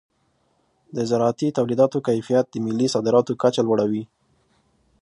د 0.95 0.97
زراعتي 1.09 1.47
تولیداتو 1.57 1.97
کیفیت 2.07 2.45
د 2.51 2.55
ملي 2.65 2.87
صادراتو 2.93 3.33
کچه 3.41 3.61
لوړوي. 3.67 4.03